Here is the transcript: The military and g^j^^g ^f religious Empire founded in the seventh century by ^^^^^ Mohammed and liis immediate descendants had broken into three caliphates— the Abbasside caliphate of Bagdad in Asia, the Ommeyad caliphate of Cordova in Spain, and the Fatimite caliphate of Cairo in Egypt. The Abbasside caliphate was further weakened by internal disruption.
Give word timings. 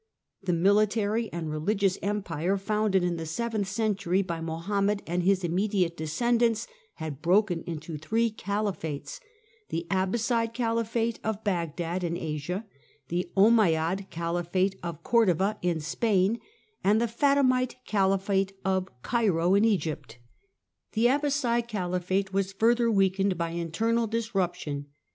The 0.41 0.51
military 0.53 1.31
and 1.31 1.45
g^j^^g 1.45 1.49
^f 1.49 1.53
religious 1.53 1.97
Empire 2.01 2.57
founded 2.57 3.03
in 3.03 3.17
the 3.17 3.25
seventh 3.27 3.67
century 3.67 4.23
by 4.23 4.39
^^^^^ 4.39 4.43
Mohammed 4.43 5.03
and 5.05 5.21
liis 5.21 5.43
immediate 5.43 5.95
descendants 5.95 6.65
had 6.95 7.21
broken 7.21 7.61
into 7.67 7.99
three 7.99 8.31
caliphates— 8.31 9.19
the 9.69 9.85
Abbasside 9.91 10.55
caliphate 10.55 11.19
of 11.23 11.43
Bagdad 11.43 12.03
in 12.03 12.17
Asia, 12.17 12.65
the 13.09 13.29
Ommeyad 13.37 14.09
caliphate 14.09 14.75
of 14.81 15.03
Cordova 15.03 15.59
in 15.61 15.79
Spain, 15.79 16.39
and 16.83 16.99
the 16.99 17.05
Fatimite 17.07 17.75
caliphate 17.85 18.53
of 18.65 18.87
Cairo 19.03 19.53
in 19.53 19.63
Egypt. 19.63 20.17
The 20.93 21.05
Abbasside 21.09 21.67
caliphate 21.67 22.33
was 22.33 22.53
further 22.53 22.89
weakened 22.89 23.37
by 23.37 23.51
internal 23.51 24.07
disruption. 24.07 24.87